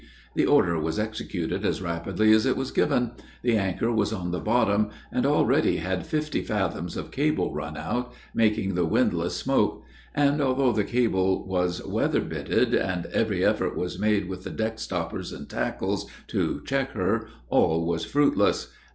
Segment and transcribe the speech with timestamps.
[0.33, 3.11] The order was executed as rapidly as it was given;
[3.43, 8.11] the anchor was on the bottom, and already had fifty fathoms of cable run out,
[8.33, 9.83] making the windlass smoke;
[10.15, 14.79] and, although the cable was weather bitted, and every effort was made with the deck
[14.79, 18.73] stoppers and tackles to check her, all was fruitless.